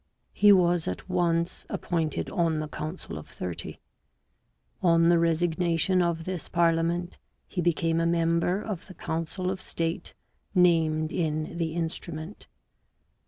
[0.33, 3.81] He was at once appointed on the council of thirty.
[4.81, 10.15] On the resignation of this parliament he became a member of the council of state
[10.55, 12.47] named in the" Instru ment."